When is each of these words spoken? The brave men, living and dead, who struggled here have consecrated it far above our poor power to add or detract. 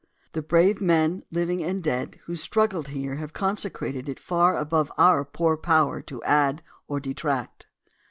The 0.31 0.41
brave 0.41 0.81
men, 0.81 1.21
living 1.29 1.63
and 1.63 1.83
dead, 1.83 2.15
who 2.23 2.33
struggled 2.35 2.87
here 2.87 3.17
have 3.17 3.33
consecrated 3.33 4.09
it 4.09 4.19
far 4.19 4.57
above 4.57 4.91
our 4.97 5.23
poor 5.23 5.55
power 5.55 6.01
to 6.01 6.23
add 6.23 6.63
or 6.87 6.99
detract. 6.99 7.67